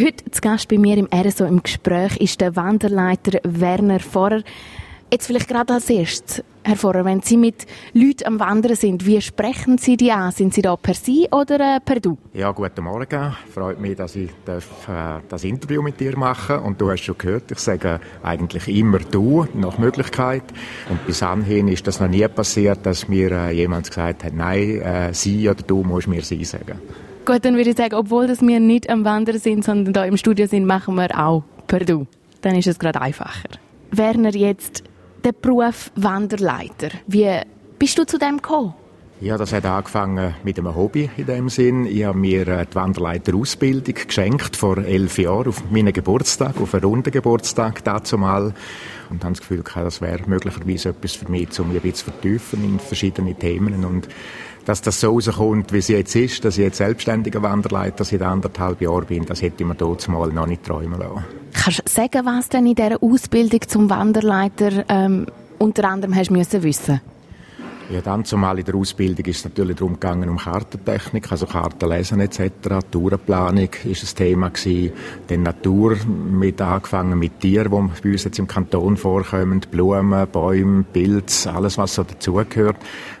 Heute 0.00 0.30
zu 0.30 0.40
Gast 0.42 0.68
bei 0.68 0.78
mir 0.78 0.96
im 0.96 1.08
RSO 1.12 1.44
im 1.44 1.60
Gespräch 1.60 2.18
ist 2.18 2.40
der 2.40 2.54
Wanderleiter 2.54 3.40
Werner 3.42 3.98
Vorer. 3.98 4.44
Jetzt 5.10 5.26
vielleicht 5.26 5.48
gerade 5.48 5.74
als 5.74 5.90
erstes, 5.90 6.44
Herr 6.62 6.76
Vorer, 6.76 7.04
wenn 7.04 7.20
Sie 7.20 7.36
mit 7.36 7.66
Leuten 7.94 8.26
am 8.26 8.38
Wandern 8.38 8.76
sind, 8.76 9.04
wie 9.06 9.20
sprechen 9.20 9.76
Sie 9.76 9.96
die 9.96 10.12
an? 10.12 10.30
Sind 10.30 10.54
Sie 10.54 10.62
da 10.62 10.76
per 10.76 10.94
Sie 10.94 11.26
oder 11.32 11.78
äh, 11.78 11.80
per 11.80 11.98
Du? 11.98 12.16
Ja, 12.32 12.52
guten 12.52 12.84
Morgen. 12.84 13.34
Freut 13.52 13.80
mich, 13.80 13.96
dass 13.96 14.14
ich 14.14 14.30
darf, 14.44 14.88
äh, 14.88 15.20
das 15.28 15.42
Interview 15.42 15.82
mit 15.82 15.98
dir 15.98 16.16
machen 16.16 16.60
Und 16.60 16.80
du 16.80 16.92
hast 16.92 17.02
schon 17.02 17.18
gehört, 17.18 17.50
ich 17.50 17.58
sage 17.58 17.98
eigentlich 18.22 18.68
immer 18.68 19.00
Du, 19.00 19.48
nach 19.54 19.78
Möglichkeit. 19.78 20.44
Und 20.88 21.04
bis 21.08 21.24
anhin 21.24 21.66
ist 21.66 21.88
das 21.88 21.98
noch 21.98 22.08
nie 22.08 22.28
passiert, 22.28 22.86
dass 22.86 23.08
mir 23.08 23.32
äh, 23.32 23.50
jemand 23.50 23.88
gesagt 23.88 24.22
hat, 24.22 24.32
nein, 24.32 24.80
äh, 24.80 25.12
Sie 25.12 25.48
oder 25.48 25.64
Du 25.64 25.82
musst 25.82 26.06
mir 26.06 26.22
Sie 26.22 26.44
sagen. 26.44 26.80
Gut, 27.28 27.44
dann 27.44 27.56
würde 27.56 27.68
ich 27.68 27.76
sagen, 27.76 27.94
obwohl 27.94 28.26
dass 28.26 28.40
wir 28.40 28.58
nicht 28.58 28.88
am 28.88 29.04
Wandern 29.04 29.38
sind, 29.38 29.62
sondern 29.62 29.92
da 29.92 30.06
im 30.06 30.16
Studio 30.16 30.46
sind, 30.46 30.64
machen 30.64 30.94
wir 30.94 31.10
auch 31.14 31.42
per 31.66 31.80
Du. 31.80 32.06
Dann 32.40 32.54
ist 32.54 32.66
es 32.66 32.78
gerade 32.78 33.02
einfacher. 33.02 33.50
Werner, 33.90 34.34
jetzt 34.34 34.82
der 35.24 35.32
Beruf 35.32 35.92
Wanderleiter. 35.94 36.88
Wie 37.06 37.38
bist 37.78 37.98
du 37.98 38.06
zu 38.06 38.16
dem 38.16 38.36
gekommen? 38.36 38.72
Ja, 39.20 39.36
das 39.36 39.52
hat 39.52 39.66
angefangen 39.66 40.36
mit 40.44 40.60
einem 40.60 40.76
Hobby 40.76 41.10
in 41.16 41.26
dem 41.26 41.48
Sinn. 41.48 41.86
Ich 41.86 42.04
habe 42.04 42.16
mir 42.16 42.46
äh, 42.46 42.66
die 42.66 42.74
Wanderleiterausbildung 42.76 43.94
geschenkt 44.06 44.54
vor 44.54 44.78
elf 44.78 45.18
Jahren 45.18 45.48
auf 45.48 45.68
meinen 45.70 45.92
Geburtstag, 45.92 46.60
auf 46.60 46.72
einen 46.72 46.84
runden 46.84 47.10
Geburtstag 47.10 47.82
dazu 47.82 48.16
mal 48.16 48.54
und 49.10 49.24
habe 49.24 49.34
das 49.34 49.40
Gefühl, 49.40 49.64
das 49.74 50.00
wäre 50.00 50.20
möglicherweise 50.28 50.90
etwas 50.90 51.16
für 51.16 51.28
mich, 51.28 51.58
um 51.58 51.66
mich 51.68 51.78
ein 51.78 51.82
bisschen 51.82 51.94
zu 51.94 52.04
vertiefen 52.12 52.62
in 52.62 52.78
verschiedene 52.78 53.34
Themen 53.34 53.84
und 53.84 54.06
dass 54.66 54.82
das 54.82 55.00
so 55.00 55.10
rauskommt, 55.10 55.72
wie 55.72 55.78
es 55.78 55.88
jetzt 55.88 56.14
ist, 56.14 56.44
dass 56.44 56.56
ich 56.56 56.64
jetzt 56.64 56.76
selbstständiger 56.76 57.42
Wanderleiter 57.42 58.04
seit 58.04 58.22
anderthalb 58.22 58.80
Jahren 58.80 59.06
bin, 59.06 59.24
das 59.26 59.42
hätte 59.42 59.64
ich 59.64 59.66
mir 59.66 59.74
dort 59.74 60.06
mal 60.08 60.28
noch 60.28 60.46
nicht 60.46 60.62
träumen 60.62 61.00
lassen. 61.00 61.24
Kannst 61.54 61.80
du 61.80 61.90
sagen, 61.90 62.24
was 62.24 62.50
denn 62.50 62.66
in 62.66 62.76
dieser 62.76 63.02
Ausbildung 63.02 63.62
zum 63.66 63.90
Wanderleiter 63.90 64.84
ähm, 64.88 65.26
unter 65.58 65.88
anderem 65.88 66.14
hast 66.14 66.30
müssen 66.30 66.62
wissen 66.62 67.00
ja, 67.90 68.02
dann 68.02 68.24
zumal 68.24 68.58
in 68.58 68.64
der 68.66 68.74
Ausbildung 68.74 69.24
ist 69.24 69.38
es 69.38 69.44
natürlich 69.44 69.76
darum 69.76 69.94
gegangen, 69.94 70.28
um 70.28 70.36
Kartentechnik, 70.36 71.30
also 71.32 71.46
Kartenlesen 71.46 72.20
etc., 72.20 72.50
Tourenplanung 72.90 73.70
ist 73.84 74.02
ein 74.02 74.16
Thema 74.16 74.50
gewesen, 74.50 74.92
dann 75.28 75.42
Natur 75.42 75.96
mit 76.04 76.60
angefangen 76.60 77.18
mit 77.18 77.40
Tieren, 77.40 77.70
die 77.70 78.02
bei 78.02 78.12
uns 78.12 78.24
jetzt 78.24 78.38
im 78.38 78.46
Kanton 78.46 78.96
vorkommen, 78.96 79.60
Blumen, 79.70 80.26
Bäume, 80.28 80.84
Pilz, 80.92 81.46
alles 81.46 81.78
was 81.78 81.94
so 81.94 82.02
dazugehört. 82.02 82.76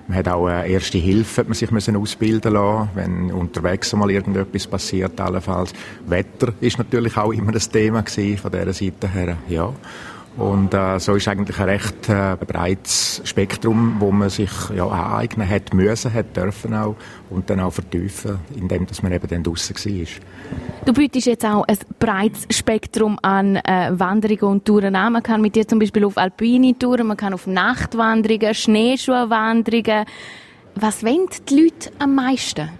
Man 0.06 0.18
hat 0.18 0.28
auch 0.28 0.46
eine 0.46 0.66
erste 0.66 0.98
Hilfe, 0.98 1.42
hat 1.42 1.48
man 1.48 1.54
sich 1.54 1.70
müssen 1.70 1.96
ausbilden 1.96 2.52
lassen, 2.52 2.90
wenn 2.94 3.30
unterwegs 3.30 3.94
mal 3.94 4.10
irgendetwas 4.10 4.66
passiert, 4.66 5.18
allenfalls. 5.20 5.72
Wetter 6.06 6.52
ist 6.60 6.78
natürlich 6.78 7.16
auch 7.16 7.32
immer 7.32 7.52
das 7.52 7.70
Thema 7.70 8.02
gewesen, 8.02 8.38
von 8.38 8.52
dieser 8.52 8.72
Seite 8.72 9.08
her, 9.08 9.36
ja. 9.48 9.72
Und 10.38 10.72
äh, 10.72 11.00
so 11.00 11.16
ist 11.16 11.26
eigentlich 11.26 11.58
ein 11.58 11.68
recht 11.68 12.08
äh, 12.08 12.36
breites 12.36 13.20
Spektrum, 13.24 13.96
wo 13.98 14.12
man 14.12 14.30
sich 14.30 14.50
ja, 14.74 14.86
aneignen 14.86 15.48
hat 15.48 15.74
müssen, 15.74 16.14
hat 16.14 16.36
dürfen 16.36 16.74
auch 16.74 16.94
und 17.28 17.50
dann 17.50 17.58
auch 17.58 17.72
vertiefen, 17.72 18.38
indem 18.54 18.86
dass 18.86 19.02
man 19.02 19.12
eben 19.12 19.26
dann 19.26 19.42
draussen 19.42 19.74
war. 19.74 20.06
Du 20.86 20.92
bietest 20.92 21.26
jetzt 21.26 21.44
auch 21.44 21.64
ein 21.66 21.78
breites 21.98 22.46
Spektrum 22.56 23.18
an 23.20 23.56
äh, 23.56 23.90
Wanderungen 23.90 24.54
und 24.54 24.64
Touren 24.64 24.94
an. 24.94 25.14
Man 25.14 25.24
kann 25.24 25.40
mit 25.40 25.56
dir 25.56 25.66
zum 25.66 25.80
Beispiel 25.80 26.04
auf 26.04 26.16
alpine 26.16 26.78
Touren, 26.78 27.08
man 27.08 27.16
kann 27.16 27.34
auf 27.34 27.48
Nachtwanderungen, 27.48 28.54
Schneeschuhwanderungen. 28.54 30.04
Was 30.76 31.02
wollen 31.02 31.26
die 31.48 31.62
Leute 31.62 31.90
am 31.98 32.14
meisten? 32.14 32.70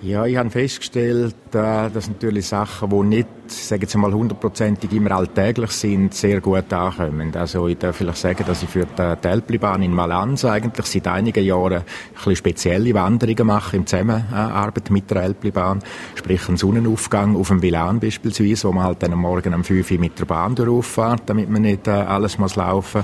Ja, 0.00 0.24
ich 0.26 0.36
habe 0.36 0.48
festgestellt, 0.48 1.34
äh, 1.52 1.90
dass 1.90 2.08
natürlich 2.08 2.46
Sachen, 2.46 2.88
die 2.88 3.16
nicht, 3.16 3.28
sagen 3.48 3.84
wir 3.90 4.00
mal, 4.00 4.12
hundertprozentig 4.12 4.92
immer 4.92 5.10
alltäglich 5.10 5.72
sind, 5.72 6.14
sehr 6.14 6.40
gut 6.40 6.72
ankommen. 6.72 7.34
Also 7.34 7.66
ich 7.66 7.78
darf 7.78 7.96
vielleicht 7.96 8.18
sagen, 8.18 8.44
dass 8.46 8.62
ich 8.62 8.68
für 8.68 8.86
die 8.86 9.16
Telplibahn 9.20 9.82
in 9.82 9.92
Malanza 9.92 10.52
eigentlich 10.52 10.86
seit 10.86 11.08
einigen 11.08 11.44
Jahren 11.44 11.78
ein 11.78 11.84
bisschen 12.14 12.36
spezielle 12.36 12.94
Wanderungen 12.94 13.44
mache 13.48 13.76
im 13.76 13.86
Zusammenarbeit 13.86 14.88
mit 14.90 15.10
der 15.10 15.22
Telplibahn. 15.22 15.80
Sprich 16.14 16.46
einen 16.46 16.58
Sonnenaufgang 16.58 17.34
auf 17.34 17.48
dem 17.48 17.60
Vilan 17.60 17.98
beispielsweise, 17.98 18.68
wo 18.68 18.72
man 18.72 18.84
halt 18.84 19.02
dann 19.02 19.14
am 19.14 19.22
Morgen 19.22 19.52
um 19.52 19.64
5 19.64 19.90
Uhr 19.90 19.98
mit 19.98 20.16
der 20.20 20.26
Bahn 20.26 20.54
durchfährt, 20.54 21.22
damit 21.26 21.50
man 21.50 21.62
nicht 21.62 21.88
äh, 21.88 21.90
alles 21.90 22.38
muss 22.38 22.54
laufen. 22.54 23.02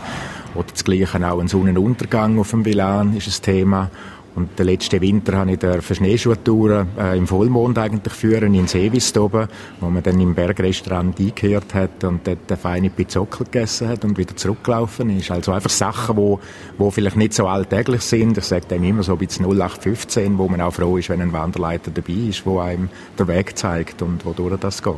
Oder 0.55 0.69
das 0.71 0.85
Gleiche 0.85 1.29
auch 1.29 1.41
ein 1.41 1.49
Sonnenuntergang 1.49 2.39
auf 2.39 2.51
dem 2.51 2.65
Vilan 2.65 3.17
ist 3.17 3.27
ein 3.27 3.43
Thema. 3.43 3.91
Und 4.35 4.59
den 4.59 4.67
letzten 4.67 5.01
Winter 5.01 5.37
habe 5.37 5.53
ich 5.53 5.61
für 5.61 5.95
Schneeschuhtouren 5.95 6.89
äh, 6.99 7.17
im 7.17 7.27
Vollmond 7.27 7.79
eigentlich 7.79 8.13
führen, 8.13 8.55
in 8.55 8.67
Seewist 8.67 9.17
oben, 9.17 9.47
wo 9.81 9.89
man 9.89 10.03
dann 10.03 10.21
im 10.21 10.35
Bergrestaurant 10.35 11.21
eingekehrt 11.21 11.73
hat 11.73 12.03
und 12.03 12.27
dort 12.27 12.39
eine 12.49 12.57
feine 12.57 12.91
Pizzockel 12.91 13.45
gegessen 13.45 13.89
hat 13.89 14.05
und 14.05 14.19
wieder 14.19 14.35
zurückgelaufen 14.35 15.11
ist. 15.17 15.31
Also 15.31 15.53
einfach 15.53 15.71
Sachen, 15.71 16.17
wo, 16.17 16.41
wo 16.79 16.91
vielleicht 16.91 17.17
nicht 17.17 17.35
so 17.35 17.47
alltäglich 17.47 18.03
sind. 18.03 18.37
Ich 18.37 18.45
sage 18.45 18.67
dem 18.67 18.83
immer 18.83 19.05
so 19.05 19.15
bisschen 19.17 19.47
0815, 19.47 20.37
wo 20.37 20.49
man 20.49 20.61
auch 20.61 20.75
froh 20.75 20.97
ist, 20.97 21.11
wenn 21.11 21.21
ein 21.21 21.33
Wanderleiter 21.33 21.93
dabei 21.93 22.13
ist, 22.13 22.45
wo 22.45 22.59
einem 22.59 22.89
der 23.19 23.29
Weg 23.29 23.57
zeigt 23.57 24.03
und 24.03 24.25
wodurch 24.25 24.59
das 24.59 24.83
geht. 24.83 24.95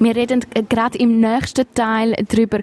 Wir 0.00 0.16
reden 0.16 0.44
gerade 0.68 0.98
im 0.98 1.20
nächsten 1.20 1.66
Teil 1.72 2.14
darüber, 2.28 2.60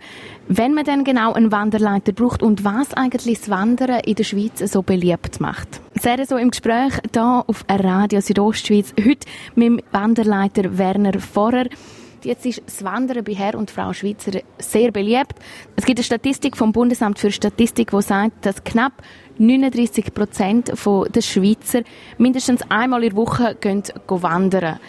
wenn 0.47 0.73
man 0.73 0.83
dann 0.83 1.05
genau 1.05 1.33
einen 1.33 1.51
Wanderleiter 1.51 2.11
braucht 2.11 2.43
und 2.43 2.65
was 2.65 2.93
eigentlich 2.93 3.39
das 3.39 3.49
Wandern 3.49 4.01
in 4.01 4.15
der 4.15 4.23
Schweiz 4.25 4.59
so 4.59 4.81
beliebt 4.81 5.39
macht. 5.39 5.81
Sehr 5.95 6.25
so 6.25 6.35
im 6.35 6.51
Gespräch 6.51 6.93
hier 7.13 7.43
auf 7.47 7.63
Radio 7.69 8.19
Südostschweiz. 8.19 8.93
Heute 8.99 9.27
mit 9.55 9.65
dem 9.65 9.81
Wanderleiter 9.91 10.77
Werner 10.77 11.19
Vorer. 11.19 11.67
Jetzt 12.23 12.45
ist 12.45 12.61
das 12.65 12.83
Wandern 12.83 13.23
bei 13.23 13.33
Herr 13.33 13.55
und 13.55 13.71
Frau 13.71 13.93
Schweizer 13.93 14.41
sehr 14.59 14.91
beliebt. 14.91 15.33
Es 15.75 15.85
gibt 15.85 15.99
eine 15.99 16.03
Statistik 16.03 16.57
vom 16.57 16.71
Bundesamt 16.71 17.17
für 17.17 17.31
Statistik, 17.31 17.91
die 17.91 18.01
sagt, 18.01 18.45
dass 18.45 18.63
knapp 18.63 19.01
39 19.37 20.13
Prozent 20.13 20.67
der 20.67 21.21
Schweizer 21.21 21.81
mindestens 22.17 22.61
einmal 22.69 23.03
in 23.03 23.09
der 23.09 23.17
Woche 23.17 23.55
gehen 23.59 23.83
wandern. 24.07 24.79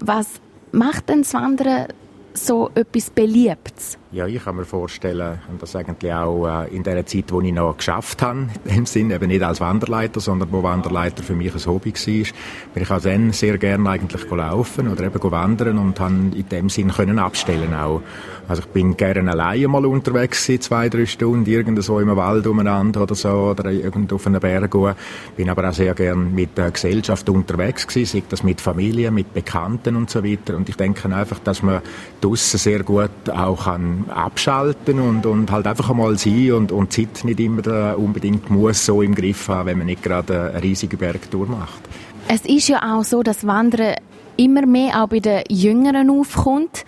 Was 0.00 0.40
macht 0.76 1.08
denn 1.08 1.22
das 1.22 1.34
Wandern 1.34 1.86
so 2.34 2.70
etwas 2.74 3.10
Beliebtes? 3.10 3.98
Ja, 4.16 4.26
ich 4.26 4.42
kann 4.42 4.56
mir 4.56 4.64
vorstellen, 4.64 5.40
und 5.50 5.60
das 5.60 5.76
eigentlich 5.76 6.10
auch 6.10 6.46
äh, 6.46 6.74
in 6.74 6.82
der 6.82 7.04
Zeit, 7.04 7.30
wo 7.32 7.42
ich 7.42 7.52
noch 7.52 7.76
geschafft 7.76 8.22
habe, 8.22 8.48
dem 8.64 8.86
Sinn, 8.86 9.10
eben 9.10 9.28
nicht 9.28 9.42
als 9.42 9.60
Wanderleiter, 9.60 10.20
sondern 10.20 10.50
wo 10.52 10.62
Wanderleiter 10.62 11.22
für 11.22 11.34
mich 11.34 11.52
ein 11.52 11.66
Hobby 11.66 11.92
war, 11.92 12.32
bin 12.72 12.82
ich 12.82 12.90
auch 12.90 13.00
dann 13.02 13.32
sehr 13.32 13.58
gerne 13.58 13.90
eigentlich 13.90 14.30
laufen 14.30 14.88
oder 14.88 15.04
eben 15.04 15.30
wandern 15.30 15.76
und 15.76 16.00
habe 16.00 16.14
in 16.34 16.48
dem 16.48 16.70
Sinn 16.70 16.92
können 16.92 17.18
abstellen 17.18 17.74
auch. 17.74 18.00
Also 18.48 18.62
ich 18.62 18.68
bin 18.68 18.96
gerne 18.96 19.30
alleine 19.30 19.68
mal 19.68 19.84
unterwegs 19.84 20.46
gewesen, 20.46 20.62
zwei, 20.62 20.88
drei 20.88 21.04
Stunden, 21.04 21.50
irgendwo 21.50 21.98
im 21.98 22.16
Wald 22.16 22.46
umeinander 22.46 23.02
oder 23.02 23.14
so, 23.14 23.28
oder 23.28 23.70
irgendwo 23.70 24.14
auf 24.14 24.26
einem 24.26 24.40
Berg 24.40 24.70
gehen. 24.70 24.94
Bin 25.36 25.50
aber 25.50 25.68
auch 25.68 25.74
sehr 25.74 25.92
gerne 25.94 26.24
mit 26.24 26.56
der 26.56 26.70
Gesellschaft 26.70 27.28
unterwegs 27.28 27.86
gewesen, 27.86 28.20
sei 28.20 28.22
das 28.28 28.44
mit 28.44 28.62
Familie, 28.62 29.10
mit 29.10 29.34
Bekannten 29.34 29.96
und 29.96 30.08
so 30.08 30.24
weiter. 30.24 30.56
Und 30.56 30.68
ich 30.68 30.76
denke 30.76 31.14
einfach, 31.14 31.40
dass 31.40 31.62
man 31.62 31.82
draussen 32.20 32.58
sehr 32.58 32.82
gut 32.82 33.10
auch 33.30 33.64
kann 33.64 34.05
abschalten 34.10 35.00
und, 35.00 35.26
und 35.26 35.50
halt 35.50 35.66
einfach 35.66 35.90
einmal 35.90 36.18
sein 36.18 36.52
und, 36.52 36.72
und 36.72 36.92
Zeit 36.92 37.24
nicht 37.24 37.40
immer 37.40 37.98
unbedingt 37.98 38.50
muss 38.50 38.86
so 38.86 39.02
im 39.02 39.14
Griff 39.14 39.48
haben, 39.48 39.66
wenn 39.66 39.78
man 39.78 39.86
nicht 39.86 40.02
gerade 40.02 40.50
eine 40.52 40.62
riesige 40.62 40.96
Bergtour 40.96 41.46
macht. 41.46 41.80
Es 42.28 42.44
ist 42.44 42.68
ja 42.68 42.94
auch 42.94 43.04
so, 43.04 43.22
dass 43.22 43.46
Wandern 43.46 43.94
immer 44.36 44.66
mehr 44.66 45.02
auch 45.02 45.08
bei 45.08 45.20
den 45.20 45.42
Jüngeren 45.48 46.10
aufkommt. 46.10 46.84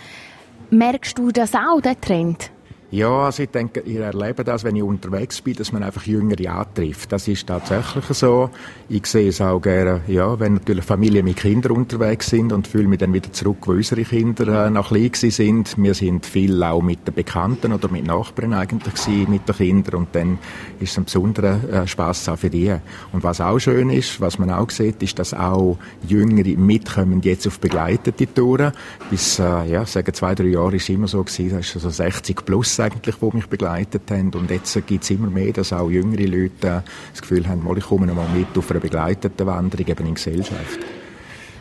Merkst 0.70 1.18
du 1.18 1.30
das 1.30 1.54
auch, 1.54 1.80
der 1.80 2.00
Trend? 2.00 2.50
Ja, 2.91 3.26
also 3.26 3.43
ich 3.43 3.50
denke, 3.50 3.81
ich 3.81 3.97
erlebe 3.97 4.44
das, 4.44 4.65
wenn 4.65 4.75
ich 4.75 4.82
unterwegs 4.82 5.43
bin, 5.43 5.54
dass 5.56 5.72
man 5.72 5.82
einfach 5.82 6.04
Jüngere 6.04 6.50
antrifft. 6.50 7.12
Das 7.12 7.28
ist 7.28 7.47
tatsächlich 7.47 8.06
so. 8.06 8.49
Ich 8.88 9.04
sehe 9.04 9.28
es 9.28 9.43
auch 9.43 9.60
gerne, 9.60 10.00
ja, 10.06 10.41
wenn 10.41 10.54
natürlich 10.54 10.87
Familien 10.87 11.27
mit 11.27 11.37
Kindern 11.37 11.72
unterwegs 11.72 12.31
sind 12.31 12.50
und 12.50 12.66
fühle 12.66 12.88
mich 12.88 13.00
dann 13.00 13.12
wieder 13.12 13.31
zurück, 13.31 13.59
wo 13.66 13.72
unsere 13.72 14.04
Kinder 14.04 14.69
äh, 14.69 14.71
noch 14.71 14.88
klein 14.88 15.10
sind. 15.12 15.77
Wir 15.77 15.92
sind 15.92 16.24
viel 16.24 16.62
auch 16.62 16.80
mit 16.80 17.07
den 17.07 17.12
Bekannten 17.12 17.74
oder 17.74 17.91
mit 17.91 18.07
Nachbarn 18.07 18.54
eigentlich 18.54 18.95
gewesen, 18.95 19.33
mit 19.33 19.47
den 19.47 19.57
Kindern 19.57 19.95
und 19.97 20.09
dann 20.15 20.39
ist 20.80 20.92
es 20.92 20.97
ein 20.97 21.04
besonderer 21.04 21.60
äh, 21.71 21.86
Spass 21.86 22.27
auch 22.30 22.39
für 22.39 22.48
die. 22.48 22.74
Und 23.12 23.22
was 23.22 23.42
auch 23.42 23.59
schön 23.59 23.91
ist, 23.91 24.18
was 24.22 24.39
man 24.39 24.51
auch 24.51 24.71
sieht, 24.71 25.03
ist, 25.03 25.18
dass 25.18 25.34
auch 25.34 25.77
Jüngere 26.09 26.57
mitkommen 26.57 27.21
jetzt 27.21 27.47
auf 27.47 27.60
begleitete 27.60 28.33
Touren. 28.33 28.72
Bis, 29.10 29.39
äh, 29.39 29.71
ja, 29.71 29.84
sagen 29.84 30.15
zwei, 30.15 30.34
drei 30.34 30.47
Jahre 30.47 30.77
ist 30.77 30.84
es 30.84 30.89
immer 30.89 31.07
so 31.07 31.22
gewesen, 31.22 31.51
das 31.51 31.77
ist 31.77 31.83
so 31.83 31.91
60 31.91 32.47
plus 32.47 32.78
eigentlich, 32.80 33.16
die 33.16 33.36
mich 33.36 33.47
begleitet 33.47 34.10
haben. 34.10 34.30
Und 34.34 34.51
jetzt 34.51 34.75
gibt 34.86 35.04
es 35.04 35.10
immer 35.10 35.28
mehr, 35.28 35.53
dass 35.53 35.72
auch 35.72 35.91
jüngere 35.91 36.27
Leute 36.27 36.83
das 37.13 37.21
Gefühl 37.21 37.47
haben, 37.48 37.66
ich 37.77 37.84
komme 37.84 38.13
mal 38.13 38.28
mit 38.34 38.57
auf 38.57 38.71
eine 38.71 38.80
begleitete 38.80 39.47
Wanderung 39.47 39.86
eben 39.86 40.07
in 40.07 40.15
Gesellschaft. 40.15 40.78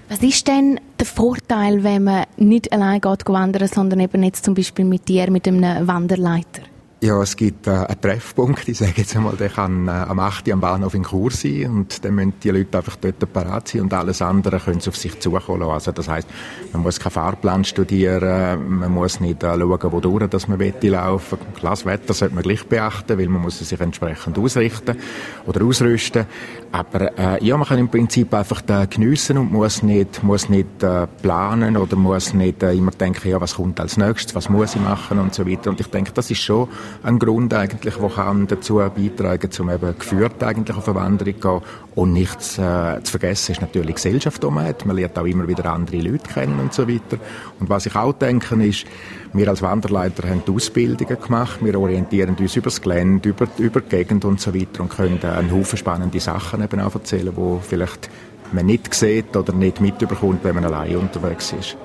Was 0.10 0.24
ist 0.24 0.48
denn 0.48 0.80
der 0.98 1.06
Vorteil, 1.06 1.84
wenn 1.84 2.06
man 2.06 2.24
nicht 2.38 2.72
allein 2.72 3.02
geht 3.02 3.28
wandern, 3.28 3.68
sondern 3.68 4.00
eben 4.00 4.24
jetzt 4.24 4.46
zum 4.46 4.54
Beispiel 4.54 4.86
mit 4.86 5.10
dir, 5.10 5.30
mit 5.30 5.48
einem 5.48 5.88
Wanderleiter? 5.88 6.62
Ja, 7.00 7.22
es 7.22 7.36
gibt 7.36 7.68
äh, 7.68 7.72
einen 7.72 8.02
Treffpunkt, 8.02 8.68
ich 8.68 8.80
sage 8.80 8.94
jetzt 8.96 9.16
einmal, 9.16 9.36
der 9.36 9.50
kann 9.50 9.88
äh, 9.88 9.92
am 9.92 10.18
8. 10.18 10.48
Uhr 10.48 10.54
am 10.56 10.62
Bahnhof 10.62 10.96
in 10.96 11.04
Chur 11.04 11.30
sein 11.30 11.70
und 11.70 12.04
dann 12.04 12.16
müssen 12.16 12.34
die 12.42 12.50
Leute 12.50 12.76
einfach 12.76 12.96
dort 12.96 13.32
parat 13.32 13.68
sein 13.68 13.82
und 13.82 13.94
alles 13.94 14.20
andere 14.20 14.60
können 14.60 14.80
sie 14.80 14.90
auf 14.90 14.98
sich 14.98 15.20
zukommen 15.20 15.60
lassen. 15.60 15.72
Also 15.74 15.92
das 15.92 16.10
heißt, 16.10 16.28
man 16.74 16.82
muss 16.82 17.00
keinen 17.00 17.12
Fahrplan 17.12 17.66
studieren, 17.66 18.80
man 18.80 18.92
muss 18.92 19.20
nicht 19.20 19.44
äh, 19.44 19.60
schauen, 19.60 19.92
wo 19.92 20.00
durch 20.00 20.28
dass 20.28 20.48
man 20.48 20.58
will 20.58 20.74
laufen. 20.82 21.38
Das 21.62 21.86
Wetter 21.86 22.16
sollte 22.16 22.34
man 22.34 22.44
gleich 22.44 22.66
beachten, 22.66 23.20
weil 23.20 23.28
man 23.28 23.44
muss 23.44 23.60
sich 23.60 23.80
entsprechend 23.80 24.40
ausrichten 24.40 24.98
oder 25.46 25.64
ausrüsten. 25.64 26.26
Aber 26.72 27.16
äh, 27.16 27.46
ja, 27.46 27.58
man 27.58 27.68
kann 27.68 27.78
im 27.78 27.90
Prinzip 27.90 28.34
einfach 28.34 28.62
da 28.62 28.86
geniessen 28.86 29.38
und 29.38 29.52
muss 29.52 29.84
nicht, 29.84 30.24
muss 30.24 30.50
nicht 30.50 30.82
äh, 30.82 31.06
planen 31.22 31.78
oder 31.78 31.96
muss 31.96 32.34
nicht 32.34 32.64
äh, 32.64 32.74
immer 32.74 32.90
denken, 32.90 33.30
ja, 33.30 33.40
was 33.40 33.54
kommt 33.54 33.80
als 33.80 33.98
nächstes, 33.98 34.34
was 34.34 34.50
muss 34.50 34.76
ich 34.76 34.82
machen 34.82 35.20
und 35.20 35.36
so 35.36 35.48
weiter. 35.48 35.70
Und 35.70 35.80
ich 35.80 35.88
denke, 35.88 36.12
das 36.12 36.32
ist 36.32 36.42
schon 36.42 36.68
ein 37.04 37.19
Grund 37.19 37.54
eigentlich, 37.54 37.95
der 37.95 38.10
kann 38.10 38.48
dazu 38.48 38.75
beitragen, 38.75 39.51
zum 39.51 39.69
eben 39.69 39.98
geführt 39.98 40.44
eigentlich 40.44 40.75
auf 40.78 40.88
eine 40.88 40.95
Wanderung 40.95 41.34
zu 41.34 41.39
gehen. 41.39 41.62
Und 41.95 42.13
nichts 42.13 42.57
äh, 42.57 43.01
zu 43.04 43.12
vergessen 43.12 43.54
ist 43.54 43.62
natürlich 43.62 43.88
die 43.88 43.94
Gesellschaft, 43.94 44.44
die 44.44 44.48
man 44.48 44.66
hat. 44.66 44.86
Man 44.86 44.95
lernt 44.95 45.18
auch 45.18 45.25
immer 45.25 45.48
wieder 45.48 45.72
andere 45.72 45.98
Leute 45.98 46.31
kennen 46.31 46.60
und 46.60 46.74
so 46.74 46.88
weiter. 46.88 47.18
Und 47.60 47.69
was 47.69 47.86
ich 47.86 47.95
auch 47.95 48.13
denke, 48.13 48.56
ist, 48.63 48.86
wir 49.34 49.48
als 49.48 49.62
Wanderleiter 49.62 50.28
haben 50.30 50.44
Ausbildungen 50.48 51.19
gemacht. 51.19 51.60
Wir 51.62 51.80
orientieren 51.80 52.36
uns 52.39 52.56
über 52.56 52.66
das 52.66 52.81
Gelände, 52.81 53.30
über, 53.30 53.48
über 53.57 53.81
die 53.81 53.89
Gegend 53.89 54.25
und 54.25 54.39
so 54.39 54.54
weiter 54.54 54.81
und 54.81 54.89
können 54.89 55.24
einen 55.24 55.51
Haufen 55.51 55.78
spannende 55.78 56.19
Sachen 56.19 56.63
eben 56.63 56.80
auch 56.80 56.94
erzählen, 56.94 57.34
die 57.36 57.60
vielleicht 57.62 58.10
man 58.51 58.66
nicht 58.66 58.94
sieht 58.94 59.36
oder 59.36 59.54
nicht 59.54 59.81
mitbekommt, 59.81 60.44
wenn 60.44 60.56
man 60.56 60.66
allein 60.66 60.98
unterwegs 60.98 61.54
ist. 61.60 61.78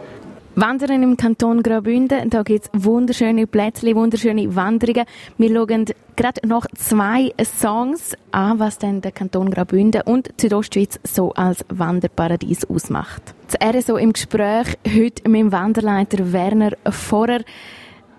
Wandern 0.54 1.02
im 1.02 1.16
Kanton 1.16 1.62
Graubünden, 1.62 2.28
da 2.28 2.42
gibt 2.42 2.66
es 2.66 2.84
wunderschöne 2.84 3.46
Plätze, 3.46 3.94
wunderschöne 3.94 4.54
Wanderungen. 4.54 5.06
Wir 5.38 5.48
schauen 5.48 5.86
gerade 6.14 6.46
noch 6.46 6.66
zwei 6.76 7.32
Songs 7.42 8.14
an, 8.32 8.58
was 8.58 8.76
denn 8.76 9.00
der 9.00 9.12
Kanton 9.12 9.50
Graubünden 9.50 10.02
und 10.02 10.28
die 10.28 10.42
Südostschweiz 10.42 11.00
so 11.04 11.32
als 11.32 11.64
Wanderparadies 11.70 12.66
ausmacht. 12.66 13.34
Das 13.50 13.74
RSO 13.74 13.96
im 13.96 14.12
Gespräch 14.12 14.76
heute 14.86 15.26
mit 15.30 15.40
dem 15.40 15.52
Wanderleiter 15.52 16.32
Werner 16.34 16.72
Vorer. 16.90 17.40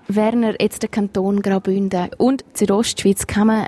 Werner, 0.07 0.59
jetzt 0.59 0.81
der 0.81 0.89
Kanton 0.89 1.39
Graubünden 1.39 2.09
und 2.18 2.44
die 2.56 2.59
Südostschweiz, 2.59 3.27
kann 3.27 3.47
man 3.47 3.68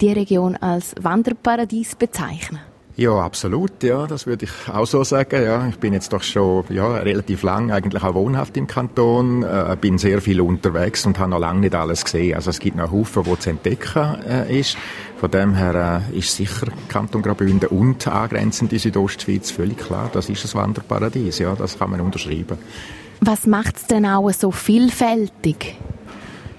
die 0.00 0.12
Region 0.12 0.54
als 0.54 0.94
Wanderparadies 1.00 1.96
bezeichnen? 1.96 2.60
Ja, 2.96 3.18
absolut, 3.18 3.82
ja, 3.82 4.06
das 4.06 4.24
würde 4.24 4.44
ich 4.44 4.72
auch 4.72 4.86
so 4.86 5.02
sagen. 5.02 5.42
Ja, 5.42 5.66
ich 5.66 5.78
bin 5.78 5.92
jetzt 5.92 6.12
doch 6.12 6.22
schon 6.22 6.64
ja, 6.68 6.94
relativ 6.98 7.42
lang 7.42 7.72
eigentlich 7.72 8.04
auch 8.04 8.14
wohnhaft 8.14 8.56
im 8.56 8.68
Kanton, 8.68 9.42
äh, 9.42 9.76
bin 9.80 9.98
sehr 9.98 10.20
viel 10.20 10.40
unterwegs 10.40 11.04
und 11.04 11.18
habe 11.18 11.30
noch 11.30 11.40
lange 11.40 11.60
nicht 11.60 11.74
alles 11.74 12.04
gesehen. 12.04 12.36
Also 12.36 12.50
es 12.50 12.60
gibt 12.60 12.76
noch 12.76 12.92
Haufen, 12.92 13.26
wo 13.26 13.34
zu 13.34 13.50
entdecken 13.50 14.22
äh, 14.28 14.60
ist. 14.60 14.76
Von 15.18 15.28
dem 15.32 15.56
her 15.56 16.02
äh, 16.12 16.18
ist 16.18 16.36
sicher 16.36 16.68
Kanton 16.88 17.22
Graubünden 17.22 17.68
und 17.70 18.06
angrenzend 18.06 18.70
die 18.70 18.78
Südostschweiz 18.78 19.50
völlig 19.50 19.78
klar. 19.78 20.08
Das 20.12 20.28
ist 20.28 20.44
ein 20.44 20.60
Wanderparadies, 20.60 21.40
ja, 21.40 21.56
das 21.56 21.76
kann 21.76 21.90
man 21.90 22.00
unterschreiben. 22.00 22.58
Was 23.20 23.48
macht 23.48 23.76
es 23.76 23.86
denn 23.86 24.06
auch 24.06 24.30
so 24.30 24.52
vielfältig? 24.52 25.76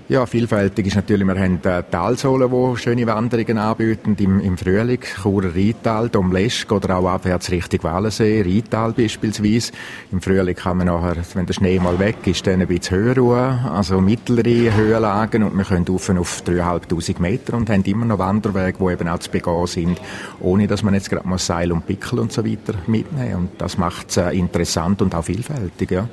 Ja, 0.07 0.27
vielfältig 0.27 0.85
ist 0.85 0.95
natürlich, 0.97 1.25
wir 1.25 1.33
haben 1.33 1.59
äh, 1.63 1.81
Talsohlen, 1.89 2.51
die 2.51 2.77
schöne 2.77 3.07
Wanderungen 3.07 3.57
anbieten 3.57 4.15
im, 4.19 4.39
im 4.39 4.55
Frühling, 4.55 4.99
Churer 5.01 5.55
Rheintal, 5.55 6.09
Domleschg 6.09 6.71
oder 6.71 6.97
auch 6.97 7.07
abwärts 7.07 7.49
Richtung 7.49 7.81
Wallensee, 7.81 8.43
Rheintal 8.43 8.93
beispielsweise. 8.93 9.71
Im 10.11 10.21
Frühling 10.21 10.53
kann 10.53 10.77
man 10.77 10.87
nachher, 10.87 11.15
wenn 11.33 11.47
der 11.47 11.55
Schnee 11.55 11.79
mal 11.79 11.97
weg 11.97 12.17
ist, 12.25 12.45
dann 12.45 12.61
ein 12.61 12.67
bisschen 12.67 12.97
höher 12.97 13.17
ruhen, 13.17 13.65
also 13.65 13.99
mittlere 13.99 14.75
Höhenlagen 14.75 15.41
und 15.41 15.57
wir 15.57 15.65
können 15.65 15.87
rauf 15.87 16.07
auf 16.11 16.43
3'500 16.45 17.19
Meter 17.19 17.55
und 17.55 17.71
haben 17.71 17.83
immer 17.85 18.05
noch 18.05 18.19
Wanderwege, 18.19 18.77
die 18.79 18.93
eben 18.93 19.07
auch 19.07 19.17
zu 19.17 19.31
begehen 19.31 19.65
sind, 19.65 19.99
ohne 20.39 20.67
dass 20.67 20.83
man 20.83 20.93
jetzt 20.93 21.09
gerade 21.09 21.27
mal 21.27 21.39
Seil 21.39 21.71
und 21.71 21.87
Pickel 21.87 22.19
und 22.19 22.31
so 22.31 22.45
weiter 22.45 22.75
mitnehmen. 22.85 23.35
Und 23.35 23.49
das 23.57 23.79
macht 23.79 24.11
es 24.11 24.17
äh, 24.17 24.29
interessant 24.37 25.01
und 25.01 25.15
auch 25.15 25.25
vielfältig, 25.25 25.89
ja. 25.89 26.07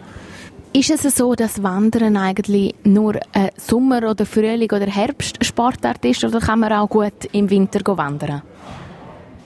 Ist 0.74 0.88
es 0.90 1.02
so, 1.16 1.34
dass 1.34 1.62
Wandern 1.62 2.16
eigentlich 2.16 2.74
nur 2.82 3.16
ein 3.34 3.50
Sommer- 3.58 4.08
oder 4.08 4.24
Frühling- 4.24 4.72
oder 4.72 4.86
Herbstsportart 4.86 6.02
ist 6.06 6.24
oder 6.24 6.40
kann 6.40 6.60
man 6.60 6.72
auch 6.72 6.88
gut 6.88 7.26
im 7.32 7.50
Winter 7.50 7.80
wandern? 7.98 8.40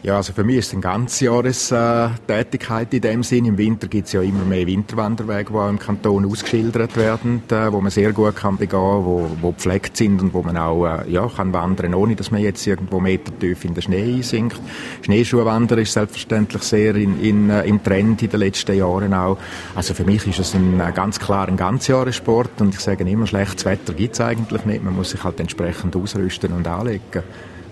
Ja, 0.02 0.16
also 0.18 0.32
für 0.32 0.44
mich 0.44 0.58
ist 0.58 0.68
es 0.68 0.74
eine 0.74 0.82
Ganzjahrestätigkeit 0.82 2.94
in 2.94 3.00
dem 3.00 3.24
Sinn. 3.24 3.46
Im 3.46 3.58
Winter 3.58 3.88
gibt 3.88 4.06
es 4.06 4.12
ja 4.12 4.22
immer 4.22 4.44
mehr 4.44 4.64
Winterwanderwege, 4.66 5.52
die 5.52 5.68
im 5.68 5.78
Kanton 5.78 6.30
ausgeschildert 6.30 6.96
werden, 6.96 7.42
äh, 7.50 7.72
wo 7.72 7.80
man 7.80 7.90
sehr 7.90 8.12
gut 8.12 8.36
kann 8.36 8.56
begehen, 8.56 8.78
wo, 8.78 9.28
wo 9.40 9.50
gepflegt 9.50 9.96
sind 9.96 10.22
und 10.22 10.32
wo 10.32 10.42
man 10.42 10.56
auch 10.58 10.86
äh, 10.86 11.10
ja, 11.10 11.26
kann 11.26 11.52
wandern, 11.52 11.92
ohne 11.94 12.14
dass 12.14 12.30
man 12.30 12.40
jetzt 12.40 12.64
irgendwo 12.66 13.00
metertief 13.00 13.64
in 13.64 13.74
den 13.74 13.82
Schnee 13.82 14.14
einsinkt. 14.16 14.60
Schneeschuhwandern 15.02 15.80
ist 15.80 15.94
selbstverständlich 15.94 16.62
sehr 16.62 16.94
in, 16.94 17.20
in, 17.20 17.50
äh, 17.50 17.64
im 17.64 17.82
Trend 17.82 18.22
in 18.22 18.30
den 18.30 18.38
letzten 18.40 18.76
Jahren 18.76 19.12
auch. 19.12 19.38
Also 19.74 19.92
für 19.94 20.04
mich 20.04 20.24
ist 20.26 20.38
es 20.38 20.54
ein, 20.54 20.80
ganz 20.94 21.18
klar 21.18 21.48
ein 21.48 21.56
Ganzjahressport 21.56 22.60
und 22.60 22.74
ich 22.74 22.80
sage 22.80 23.08
immer, 23.08 23.26
schlechtes 23.26 23.64
Wetter 23.64 23.94
gibt 23.94 24.14
es 24.14 24.20
eigentlich 24.20 24.64
nicht. 24.66 24.84
Man 24.84 24.94
muss 24.94 25.10
sich 25.10 25.24
halt 25.24 25.40
entsprechend 25.40 25.96
ausrüsten 25.96 26.52
und 26.52 26.68
anlegen 26.68 27.24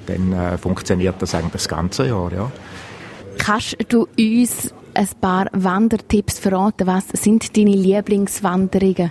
dann 0.07 0.33
äh, 0.33 0.59
funktioniert 0.59 1.17
das 1.21 1.35
eigentlich 1.35 1.53
das 1.53 1.69
ganze 1.69 2.07
Jahr. 2.07 2.33
Ja. 2.33 2.51
Kannst 3.39 3.77
du 3.89 4.07
uns 4.19 4.73
ein 4.95 5.09
paar 5.21 5.47
Wandertipps 5.53 6.39
verraten? 6.39 6.87
Was 6.87 7.09
sind 7.09 7.57
deine 7.57 7.73
Lieblingswanderungen? 7.73 9.11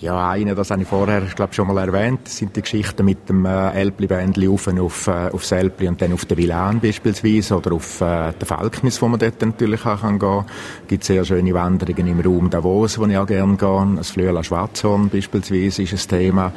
Ja, 0.00 0.28
eine, 0.28 0.54
das 0.54 0.70
habe 0.70 0.82
ich 0.82 0.88
vorher, 0.88 1.22
ich 1.22 1.34
glaube, 1.34 1.54
schon 1.54 1.66
mal 1.66 1.78
erwähnt, 1.78 2.28
sind 2.28 2.54
die 2.56 2.60
Geschichten 2.60 3.06
mit 3.06 3.26
dem 3.28 3.46
äh, 3.46 3.70
Elbli-Bändli 3.70 4.48
auf, 4.48 4.68
auf, 4.68 5.06
äh, 5.06 5.30
aufs 5.32 5.50
Elbli 5.50 5.88
und 5.88 6.02
dann 6.02 6.12
auf 6.12 6.26
den 6.26 6.36
Villan 6.36 6.80
beispielsweise 6.80 7.56
oder 7.56 7.72
auf 7.72 8.02
äh, 8.02 8.32
den 8.32 8.46
Falknis, 8.46 9.00
wo 9.00 9.08
man 9.08 9.18
dort 9.18 9.40
natürlich 9.40 9.86
auch 9.86 10.02
kann 10.02 10.18
gehen 10.18 10.44
Es 10.82 10.88
gibt 10.88 11.04
sehr 11.04 11.24
schöne 11.24 11.54
Wanderungen 11.54 12.06
im 12.06 12.20
Raum 12.20 12.50
Davos, 12.50 12.98
wo 12.98 13.06
ich 13.06 13.16
auch 13.16 13.26
gerne 13.26 13.56
gehe. 13.56 13.94
Das 13.96 14.10
Flüela 14.10 14.44
Schwarzhorn 14.44 15.08
beispielsweise 15.08 15.84
ist 15.84 15.92
ein 15.92 16.18
Thema 16.18 16.52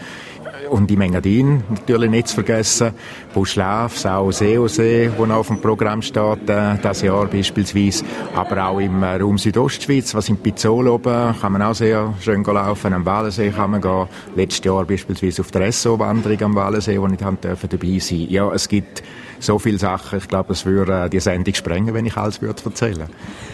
und 0.70 0.90
die 0.90 0.98
Mengadin 0.98 1.64
natürlich 1.70 2.10
nicht 2.10 2.28
zu 2.28 2.36
vergessen. 2.36 2.92
Buschlaf, 3.34 3.98
Sau 3.98 4.32
Seosee, 4.32 5.12
wo 5.18 5.26
noch 5.26 5.38
auf 5.38 5.48
dem 5.48 5.62
Programm 5.62 6.02
steht, 6.02 6.50
äh, 6.50 6.76
das 6.82 7.02
Jahr 7.02 7.26
beispielsweise. 7.28 8.06
Aber 8.36 8.68
auch 8.68 8.80
im 8.80 9.04
äh, 9.04 9.16
Raum 9.18 9.38
Südostschweiz, 9.38 10.14
was 10.16 10.30
in 10.30 10.38
Pizzol 10.38 10.88
oben, 10.88 11.36
kann 11.40 11.52
man 11.52 11.62
auch 11.62 11.76
sehr 11.76 12.14
schön 12.22 12.44
laufen. 12.44 12.94
Am 12.94 13.06
Walensee 13.06 13.50
kann 13.50 13.72
man 13.72 13.82
gehen. 13.82 14.08
Letztes 14.36 14.66
Jahr 14.66 14.86
beispielsweise 14.86 15.42
auf 15.42 15.52
der 15.52 15.68
Esso-Wanderung 15.68 16.42
am 16.42 16.56
Walensee, 16.56 17.00
wo 17.00 17.08
ich 17.08 17.18
dabei 17.18 18.00
sein 18.00 18.28
Ja, 18.30 18.52
es 18.52 18.68
gibt 18.68 19.04
so 19.40 19.60
viele 19.60 19.78
Sachen. 19.78 20.20
Ich 20.20 20.28
glaube, 20.28 20.54
es 20.54 20.66
würde 20.66 21.06
äh, 21.06 21.10
die 21.10 21.20
Sendung 21.20 21.54
sprengen, 21.54 21.94
wenn 21.94 22.06
ich 22.06 22.18
alles 22.18 22.42
würde 22.42 22.62
erzählen 22.64 23.08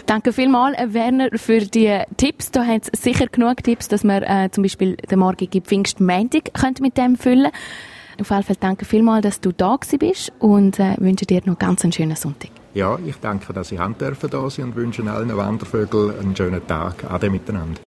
Danke 0.06 0.32
vielmals, 0.32 0.78
äh, 0.78 0.92
Werner, 0.92 1.28
für 1.36 1.60
die 1.60 2.00
Tipps. 2.16 2.50
Da 2.50 2.64
hat 2.64 2.88
es 2.92 3.02
sicher 3.02 3.26
genug 3.26 3.62
Tipps, 3.62 3.88
dass 3.88 4.04
man 4.04 4.22
äh, 4.22 4.50
zum 4.50 4.62
Beispiel 4.62 4.96
den 4.96 5.18
morgigen 5.18 5.62
Pfingstmontag 5.62 6.50
mit 6.80 6.96
dem 6.96 7.16
füllen 7.16 7.50
Auf 8.20 8.30
jeden 8.30 8.42
Fall 8.42 8.56
danke 8.60 8.84
vielmals, 8.84 9.22
dass 9.22 9.40
du 9.40 9.52
da 9.52 9.78
bist 9.98 10.32
und 10.38 10.78
äh, 10.78 10.96
wünsche 10.98 11.26
dir 11.26 11.42
noch 11.44 11.58
ganz 11.58 11.82
einen 11.82 11.92
schönen 11.92 12.16
Sonntag. 12.16 12.50
Ja, 12.74 12.98
ich 13.06 13.16
danke, 13.20 13.52
dass 13.52 13.70
ich 13.70 13.78
da 13.78 14.50
sein 14.50 14.66
und 14.66 14.76
wünsche 14.76 15.08
allen 15.08 15.36
Wandervögeln 15.36 16.18
einen 16.18 16.36
schönen 16.36 16.66
Tag. 16.66 17.04
Ade 17.08 17.30
miteinander. 17.30 17.80